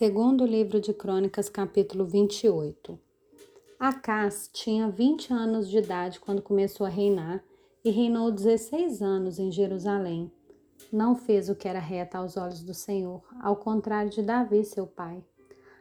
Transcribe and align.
Segundo 0.00 0.46
livro 0.46 0.80
de 0.80 0.94
Crônicas, 0.94 1.50
capítulo 1.50 2.06
28. 2.06 2.98
Acás 3.78 4.48
tinha 4.50 4.88
20 4.88 5.30
anos 5.30 5.68
de 5.68 5.76
idade 5.76 6.18
quando 6.18 6.40
começou 6.40 6.86
a 6.86 6.88
reinar 6.88 7.44
e 7.84 7.90
reinou 7.90 8.30
16 8.30 9.02
anos 9.02 9.38
em 9.38 9.52
Jerusalém. 9.52 10.32
Não 10.90 11.14
fez 11.14 11.50
o 11.50 11.54
que 11.54 11.68
era 11.68 11.78
reto 11.78 12.16
aos 12.16 12.38
olhos 12.38 12.62
do 12.62 12.72
Senhor, 12.72 13.22
ao 13.42 13.56
contrário 13.56 14.10
de 14.10 14.22
Davi, 14.22 14.64
seu 14.64 14.86
pai. 14.86 15.22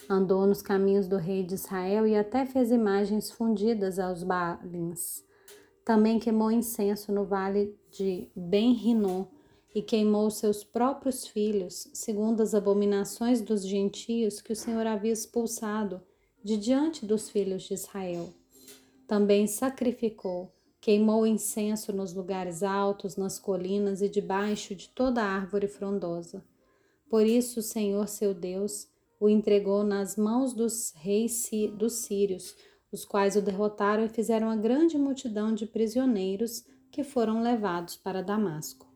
Andou 0.10 0.46
nos 0.46 0.62
caminhos 0.62 1.08
do 1.08 1.16
rei 1.16 1.42
de 1.42 1.54
Israel 1.54 2.06
e 2.06 2.14
até 2.18 2.46
fez 2.46 2.72
imagens 2.72 3.32
fundidas 3.32 4.00
aos 4.00 4.22
Baalins. 4.22 5.24
Também 5.86 6.20
queimou 6.20 6.52
incenso 6.52 7.14
no 7.14 7.24
vale 7.24 7.74
de 7.90 8.28
Ben-Rinom 8.36 9.28
e 9.74 9.82
queimou 9.82 10.30
seus 10.32 10.64
próprios 10.64 11.28
filhos, 11.28 11.90
segundo 11.94 12.42
as 12.42 12.56
abominações 12.56 13.42
dos 13.42 13.66
gentios 13.66 14.42
que 14.42 14.54
o 14.54 14.56
Senhor 14.56 14.86
havia 14.88 15.12
expulsado 15.12 16.02
de 16.44 16.58
diante 16.58 17.06
dos 17.06 17.30
filhos 17.30 17.64
de 17.64 17.74
Israel. 17.74 18.34
Também 19.08 19.48
sacrificou, 19.48 20.52
queimou 20.82 21.26
incenso 21.26 21.92
nos 21.94 22.14
lugares 22.14 22.64
altos, 22.64 23.16
nas 23.16 23.38
colinas 23.38 24.02
e 24.02 24.10
debaixo 24.10 24.74
de 24.74 24.90
toda 24.90 25.24
árvore 25.24 25.68
frondosa. 25.68 26.44
Por 27.10 27.26
isso 27.26 27.60
o 27.60 27.64
Senhor 27.64 28.08
seu 28.08 28.34
Deus 28.34 28.88
o 29.20 29.28
entregou 29.28 29.84
nas 29.84 30.16
mãos 30.16 30.54
dos 30.54 30.94
reis 30.96 31.50
dos 31.78 31.94
sírios, 31.94 32.56
os 32.92 33.04
quais 33.04 33.36
o 33.36 33.42
derrotaram 33.42 34.06
e 34.06 34.10
fizeram 34.10 34.48
uma 34.48 34.56
grande 34.56 34.98
multidão 34.98 35.54
de 35.54 35.66
prisioneiros 35.66 36.64
que 36.90 37.04
foram 37.04 37.42
levados 37.42 37.96
para 37.98 38.24
Damasco. 38.24 38.89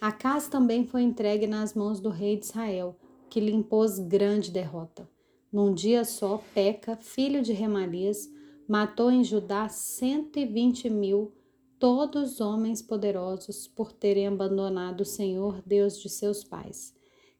Acas 0.00 0.48
também 0.48 0.86
foi 0.86 1.02
entregue 1.02 1.46
nas 1.46 1.74
mãos 1.74 2.00
do 2.00 2.08
rei 2.08 2.36
de 2.36 2.46
Israel, 2.46 2.96
que 3.28 3.38
lhe 3.38 3.52
impôs 3.52 3.98
grande 3.98 4.50
derrota. 4.50 5.06
Num 5.52 5.74
dia 5.74 6.06
só, 6.06 6.42
Peca, 6.54 6.96
filho 6.96 7.42
de 7.42 7.52
Remalias, 7.52 8.26
matou 8.66 9.10
em 9.10 9.22
Judá 9.22 9.68
cento 9.68 10.38
e 10.38 10.46
vinte 10.46 10.88
mil, 10.88 11.34
todos 11.78 12.40
homens 12.40 12.80
poderosos, 12.80 13.68
por 13.68 13.92
terem 13.92 14.26
abandonado 14.26 15.02
o 15.02 15.04
Senhor, 15.04 15.60
Deus 15.66 15.98
de 16.00 16.08
seus 16.08 16.42
pais. 16.42 16.94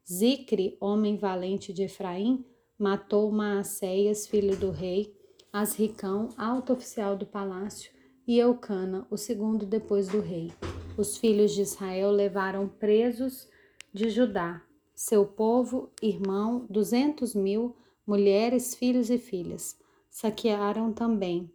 Zicre, 0.06 0.76
homem 0.80 1.16
valente 1.16 1.72
de 1.72 1.84
Efraim, 1.84 2.44
matou 2.78 3.30
Maacéias, 3.32 4.26
filho 4.26 4.54
do 4.56 4.70
rei, 4.70 5.14
Asricão, 5.50 6.28
alto 6.36 6.74
oficial 6.74 7.16
do 7.16 7.24
palácio, 7.24 7.90
e 8.26 8.38
Eucana, 8.38 9.06
o 9.10 9.16
segundo 9.16 9.64
depois 9.64 10.08
do 10.08 10.20
rei 10.20 10.52
os 11.00 11.16
filhos 11.16 11.52
de 11.52 11.62
Israel 11.62 12.10
levaram 12.10 12.68
presos 12.68 13.48
de 13.90 14.10
Judá, 14.10 14.62
seu 14.94 15.24
povo, 15.24 15.90
irmão, 16.02 16.66
duzentos 16.68 17.34
mil, 17.34 17.74
mulheres, 18.06 18.74
filhos 18.74 19.08
e 19.08 19.16
filhas. 19.16 19.78
Saquearam 20.10 20.92
também 20.92 21.50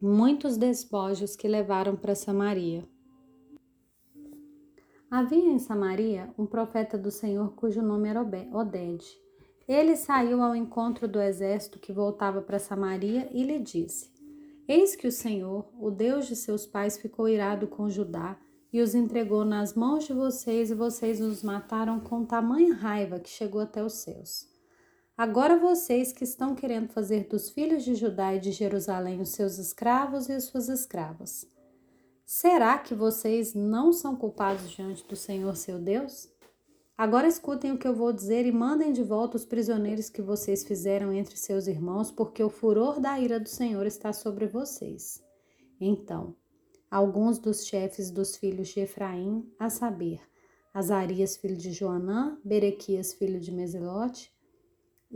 muitos 0.00 0.56
despojos 0.56 1.34
que 1.34 1.48
levaram 1.48 1.96
para 1.96 2.14
Samaria. 2.14 2.88
Havia 5.10 5.50
em 5.50 5.58
Samaria 5.58 6.32
um 6.38 6.46
profeta 6.46 6.96
do 6.96 7.10
Senhor 7.10 7.54
cujo 7.54 7.82
nome 7.82 8.08
era 8.08 8.22
Oded. 8.22 9.04
Ele 9.66 9.96
saiu 9.96 10.40
ao 10.40 10.54
encontro 10.54 11.08
do 11.08 11.20
exército 11.20 11.80
que 11.80 11.92
voltava 11.92 12.40
para 12.40 12.60
Samaria 12.60 13.28
e 13.32 13.42
lhe 13.42 13.58
disse: 13.58 14.08
Eis 14.68 14.94
que 14.94 15.08
o 15.08 15.12
Senhor, 15.12 15.66
o 15.80 15.90
Deus 15.90 16.28
de 16.28 16.36
seus 16.36 16.64
pais, 16.64 16.96
ficou 16.96 17.28
irado 17.28 17.66
com 17.66 17.90
Judá 17.90 18.38
e 18.72 18.80
os 18.80 18.94
entregou 18.94 19.44
nas 19.44 19.74
mãos 19.74 20.04
de 20.04 20.12
vocês, 20.12 20.70
e 20.70 20.74
vocês 20.74 21.20
os 21.20 21.42
mataram 21.42 21.98
com 22.00 22.24
tamanha 22.24 22.74
raiva 22.74 23.18
que 23.18 23.28
chegou 23.28 23.60
até 23.60 23.82
os 23.82 23.94
céus. 23.94 24.46
Agora 25.16 25.58
vocês 25.58 26.12
que 26.12 26.22
estão 26.22 26.54
querendo 26.54 26.88
fazer 26.88 27.26
dos 27.26 27.50
filhos 27.50 27.82
de 27.82 27.94
Judá 27.94 28.34
e 28.34 28.38
de 28.38 28.52
Jerusalém 28.52 29.20
os 29.20 29.30
seus 29.30 29.58
escravos 29.58 30.28
e 30.28 30.32
as 30.32 30.44
suas 30.44 30.68
escravas, 30.68 31.44
será 32.24 32.78
que 32.78 32.94
vocês 32.94 33.54
não 33.54 33.92
são 33.92 34.14
culpados 34.14 34.70
diante 34.70 35.04
do 35.08 35.16
Senhor 35.16 35.56
seu 35.56 35.78
Deus? 35.78 36.28
Agora 36.96 37.28
escutem 37.28 37.72
o 37.72 37.78
que 37.78 37.86
eu 37.86 37.94
vou 37.94 38.12
dizer 38.12 38.44
e 38.44 38.52
mandem 38.52 38.92
de 38.92 39.02
volta 39.02 39.36
os 39.36 39.44
prisioneiros 39.44 40.10
que 40.10 40.20
vocês 40.20 40.64
fizeram 40.64 41.12
entre 41.12 41.36
seus 41.36 41.68
irmãos, 41.68 42.10
porque 42.10 42.42
o 42.42 42.50
furor 42.50 43.00
da 43.00 43.18
ira 43.18 43.38
do 43.38 43.48
Senhor 43.48 43.86
está 43.86 44.12
sobre 44.12 44.46
vocês. 44.46 45.22
Então, 45.80 46.34
alguns 46.90 47.38
dos 47.38 47.66
chefes 47.66 48.10
dos 48.10 48.36
filhos 48.36 48.68
de 48.68 48.80
Efraim, 48.80 49.50
a 49.58 49.68
saber, 49.68 50.20
Azarias, 50.72 51.36
filho 51.36 51.56
de 51.56 51.72
Joanã, 51.72 52.38
Berequias, 52.44 53.12
filho 53.12 53.40
de 53.40 53.52
Meselote, 53.52 54.32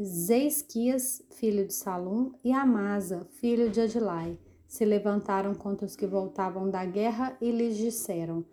Zeisquias, 0.00 1.22
filho 1.30 1.66
de 1.66 1.74
Salum, 1.74 2.32
e 2.42 2.52
Amasa, 2.52 3.26
filho 3.40 3.70
de 3.70 3.80
Adilai, 3.80 4.38
se 4.66 4.84
levantaram 4.86 5.54
contra 5.54 5.84
os 5.84 5.94
que 5.94 6.06
voltavam 6.06 6.70
da 6.70 6.84
guerra 6.84 7.36
e 7.40 7.50
lhes 7.50 7.76
disseram: 7.76 8.44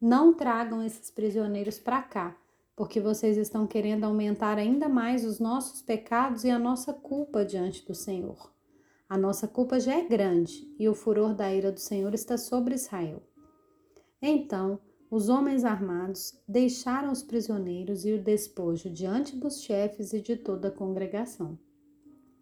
Não 0.00 0.34
tragam 0.34 0.82
esses 0.82 1.10
prisioneiros 1.10 1.78
para 1.78 2.02
cá, 2.02 2.36
porque 2.74 3.00
vocês 3.00 3.36
estão 3.36 3.66
querendo 3.66 4.04
aumentar 4.04 4.58
ainda 4.58 4.88
mais 4.88 5.24
os 5.24 5.38
nossos 5.38 5.80
pecados 5.80 6.42
e 6.42 6.50
a 6.50 6.58
nossa 6.58 6.92
culpa 6.92 7.44
diante 7.44 7.86
do 7.86 7.94
Senhor. 7.94 8.52
A 9.08 9.16
nossa 9.16 9.48
culpa 9.48 9.80
já 9.80 9.94
é 9.94 10.04
grande 10.04 10.70
e 10.78 10.86
o 10.86 10.94
furor 10.94 11.34
da 11.34 11.50
ira 11.50 11.72
do 11.72 11.80
Senhor 11.80 12.12
está 12.12 12.36
sobre 12.36 12.74
Israel. 12.74 13.22
Então, 14.20 14.78
os 15.10 15.30
homens 15.30 15.64
armados 15.64 16.38
deixaram 16.46 17.10
os 17.10 17.22
prisioneiros 17.22 18.04
e 18.04 18.12
o 18.12 18.22
despojo 18.22 18.90
diante 18.90 19.34
dos 19.34 19.62
chefes 19.62 20.12
e 20.12 20.20
de 20.20 20.36
toda 20.36 20.68
a 20.68 20.70
congregação. 20.70 21.58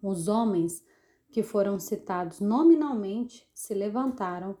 Os 0.03 0.27
homens 0.27 0.83
que 1.31 1.41
foram 1.41 1.79
citados 1.79 2.41
nominalmente 2.41 3.49
se 3.53 3.73
levantaram, 3.73 4.57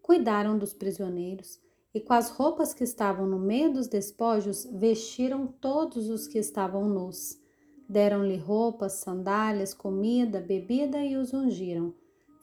cuidaram 0.00 0.56
dos 0.56 0.72
prisioneiros 0.72 1.60
e 1.92 2.00
com 2.00 2.14
as 2.14 2.30
roupas 2.30 2.72
que 2.72 2.84
estavam 2.84 3.26
no 3.26 3.38
meio 3.38 3.70
dos 3.70 3.88
despojos 3.88 4.64
vestiram 4.72 5.46
todos 5.46 6.08
os 6.08 6.26
que 6.26 6.38
estavam 6.38 6.88
nus 6.88 7.41
Deram-lhe 7.88 8.36
roupas, 8.36 8.94
sandálias, 8.94 9.74
comida, 9.74 10.40
bebida 10.40 11.04
e 11.04 11.16
os 11.16 11.32
ungiram. 11.32 11.94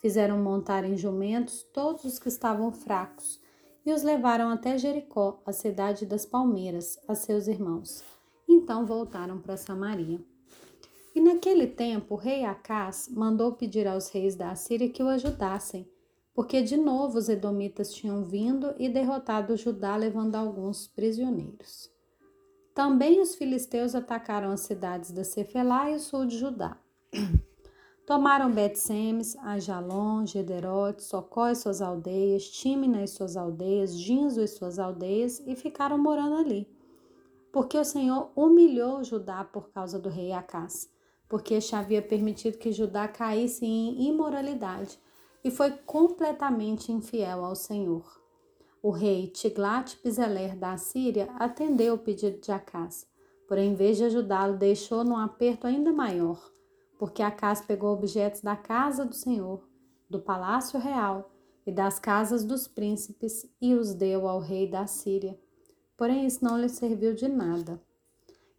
Fizeram 0.02 0.38
montar 0.38 0.84
em 0.86 0.96
jumentos 0.96 1.64
todos 1.74 2.04
os 2.06 2.20
que 2.20 2.30
estavam 2.30 2.72
fracos 2.72 3.42
e 3.86 3.92
os 3.92 4.04
levaram 4.04 4.50
até 4.50 4.78
Jericó, 4.78 5.42
a 5.46 5.52
cidade 5.52 6.06
das 6.06 6.26
palmeiras, 6.26 7.00
a 7.08 7.16
seus 7.16 7.48
irmãos. 7.48 8.04
Então 8.48 8.86
voltaram 8.86 9.40
para 9.40 9.58
Samaria. 9.58 10.20
E 11.16 11.20
naquele 11.20 11.68
tempo 11.68 12.14
o 12.14 12.18
rei 12.18 12.46
Acás 12.46 13.10
mandou 13.12 13.54
pedir 13.54 13.88
aos 13.88 14.10
reis 14.10 14.36
da 14.36 14.52
Assíria 14.52 14.90
que 14.90 15.02
o 15.02 15.08
ajudassem, 15.08 15.90
porque 16.34 16.62
de 16.62 16.78
novo 16.78 17.18
os 17.18 17.30
edomitas 17.30 17.94
tinham 17.94 18.24
vindo 18.24 18.74
e 18.78 18.88
derrotado 18.88 19.58
Judá, 19.58 19.96
levando 19.96 20.36
alguns 20.36 20.88
prisioneiros. 20.88 21.90
Também 22.74 23.20
os 23.22 23.36
filisteus 23.36 23.96
atacaram 23.96 24.52
as 24.52 24.62
cidades 24.62 25.12
da 25.12 25.24
Cefelá 25.24 25.90
e 25.92 25.96
o 25.96 26.00
sul 26.00 26.26
de 26.26 26.38
Judá. 26.38 26.78
Tomaram 28.10 28.52
Bet-Semes, 28.52 29.38
Ajalon, 29.38 30.26
Gederote, 30.26 31.04
Socó 31.04 31.50
e 31.50 31.56
suas 31.56 31.80
aldeias, 31.80 32.50
Timna 32.50 33.04
e 33.04 33.08
suas 33.08 33.38
aldeias, 33.38 33.96
Ginzo 33.96 34.42
e 34.42 34.48
suas 34.48 34.80
aldeias 34.80 35.40
e 35.46 35.56
ficaram 35.56 35.96
morando 35.96 36.38
ali. 36.38 36.68
Porque 37.52 37.78
o 37.78 37.84
Senhor 37.84 38.32
humilhou 38.36 39.04
Judá 39.04 39.44
por 39.44 39.70
causa 39.70 40.00
do 40.00 40.10
rei 40.10 40.32
Acás, 40.32 40.90
porque 41.28 41.54
este 41.54 41.76
havia 41.76 42.02
permitido 42.02 42.58
que 42.58 42.72
Judá 42.72 43.08
caísse 43.08 43.64
em 43.64 44.08
imoralidade 44.08 45.00
e 45.44 45.52
foi 45.52 45.72
completamente 45.72 46.92
infiel 46.92 47.46
ao 47.46 47.56
Senhor. 47.56 48.19
O 48.82 48.92
rei 48.92 49.28
Tiglat-Pileser 49.28 50.58
da 50.58 50.78
Síria 50.78 51.30
atendeu 51.38 51.96
o 51.96 51.98
pedido 51.98 52.40
de 52.40 52.50
Acás, 52.50 53.06
porém, 53.46 53.72
em 53.72 53.76
vez 53.76 53.98
de 53.98 54.06
ajudá-lo, 54.06 54.58
deixou 54.58 55.04
num 55.04 55.18
aperto 55.18 55.68
ainda 55.68 55.92
maior, 55.92 56.42
porque 56.98 57.22
Acás 57.22 57.60
pegou 57.60 57.94
objetos 57.94 58.40
da 58.40 58.56
casa 58.56 59.04
do 59.04 59.14
Senhor, 59.14 59.68
do 60.10 60.22
palácio 60.22 60.80
real 60.80 61.30
e 61.66 61.74
das 61.74 62.00
casas 62.00 62.46
dos 62.46 62.70
príncipes 62.70 63.46
e 63.62 63.76
os 63.76 63.94
deu 63.94 64.26
ao 64.30 64.40
rei 64.40 64.66
da 64.66 64.88
Síria. 64.88 65.38
Porém, 65.98 66.26
isso 66.26 66.42
não 66.42 66.58
lhe 66.58 66.70
serviu 66.70 67.14
de 67.14 67.28
nada. 67.28 67.82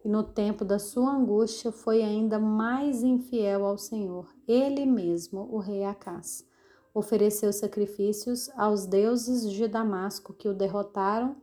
E 0.05 0.07
no 0.07 0.21
tempo 0.21 0.63
da 0.63 0.77
sua 0.77 1.15
angústia 1.15 1.71
foi 1.71 2.03
ainda 2.03 2.37
mais 2.37 3.01
infiel 3.01 3.65
ao 3.65 3.77
Senhor, 3.77 4.31
ele 4.47 4.85
mesmo, 4.85 5.47
o 5.51 5.57
rei 5.57 5.83
Acás 5.83 6.45
ofereceu 6.93 7.51
sacrifícios 7.53 8.49
aos 8.57 8.85
deuses 8.85 9.49
de 9.49 9.67
Damasco 9.67 10.33
que 10.33 10.47
o 10.47 10.53
derrotaram, 10.53 11.35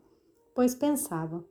pois 0.55 0.75
pensava: 0.75 1.45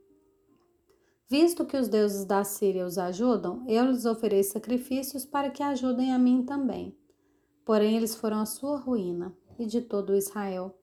Visto 1.30 1.66
que 1.66 1.76
os 1.76 1.88
deuses 1.88 2.24
da 2.24 2.44
Síria 2.44 2.86
os 2.86 2.98
ajudam, 2.98 3.64
eu 3.68 3.86
lhes 3.86 4.06
ofereço 4.06 4.54
sacrifícios 4.54 5.26
para 5.26 5.50
que 5.50 5.62
ajudem 5.62 6.14
a 6.14 6.18
mim 6.18 6.44
também. 6.44 6.98
Porém, 7.66 7.98
eles 7.98 8.16
foram 8.16 8.40
a 8.40 8.46
sua 8.46 8.78
ruína 8.78 9.36
e 9.60 9.66
de 9.66 9.82
todo 9.82 10.16
Israel. 10.16 10.74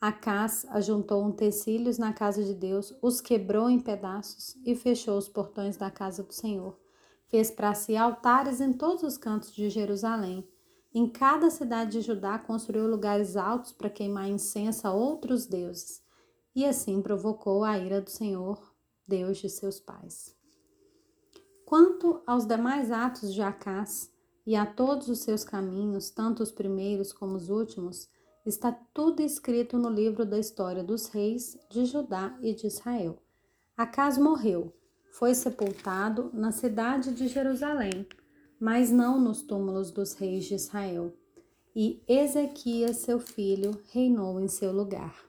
Acás 0.00 0.64
ajuntou 0.70 1.26
utensílios 1.26 1.98
na 1.98 2.12
casa 2.12 2.44
de 2.44 2.54
Deus, 2.54 2.96
os 3.02 3.20
quebrou 3.20 3.68
em 3.68 3.80
pedaços 3.80 4.56
e 4.64 4.76
fechou 4.76 5.18
os 5.18 5.28
portões 5.28 5.76
da 5.76 5.90
casa 5.90 6.22
do 6.22 6.32
Senhor. 6.32 6.78
Fez 7.26 7.50
para 7.50 7.74
si 7.74 7.96
altares 7.96 8.60
em 8.60 8.72
todos 8.72 9.02
os 9.02 9.18
cantos 9.18 9.52
de 9.52 9.68
Jerusalém. 9.68 10.48
Em 10.94 11.08
cada 11.08 11.50
cidade 11.50 11.92
de 11.92 12.00
Judá 12.00 12.38
construiu 12.38 12.86
lugares 12.86 13.36
altos 13.36 13.72
para 13.72 13.90
queimar 13.90 14.28
incenso 14.28 14.86
a 14.86 14.92
outros 14.92 15.46
deuses. 15.46 16.02
E 16.54 16.64
assim 16.64 17.02
provocou 17.02 17.62
a 17.62 17.78
ira 17.78 18.00
do 18.00 18.10
Senhor, 18.10 18.74
Deus 19.06 19.38
de 19.38 19.48
seus 19.48 19.78
pais. 19.78 20.34
Quanto 21.64 22.22
aos 22.26 22.46
demais 22.46 22.90
atos 22.90 23.32
de 23.32 23.42
Acás 23.42 24.10
e 24.46 24.56
a 24.56 24.64
todos 24.64 25.08
os 25.08 25.20
seus 25.20 25.44
caminhos, 25.44 26.10
tanto 26.10 26.42
os 26.42 26.50
primeiros 26.50 27.12
como 27.12 27.36
os 27.36 27.50
últimos, 27.50 28.08
está 28.46 28.72
tudo 28.94 29.20
escrito 29.20 29.76
no 29.76 29.90
livro 29.90 30.24
da 30.24 30.38
história 30.38 30.82
dos 30.82 31.08
reis 31.08 31.58
de 31.70 31.84
Judá 31.84 32.36
e 32.40 32.54
de 32.54 32.66
Israel. 32.66 33.22
Acás 33.76 34.16
morreu 34.16 34.72
foi 35.18 35.34
sepultado 35.34 36.30
na 36.32 36.52
cidade 36.52 37.12
de 37.12 37.26
Jerusalém, 37.26 38.06
mas 38.58 38.90
não 38.90 39.20
nos 39.20 39.42
túmulos 39.42 39.90
dos 39.90 40.14
reis 40.14 40.44
de 40.44 40.54
Israel. 40.54 41.12
E 41.74 42.02
Ezequias, 42.08 42.96
seu 42.96 43.20
filho, 43.20 43.80
reinou 43.92 44.40
em 44.40 44.48
seu 44.48 44.72
lugar. 44.72 45.27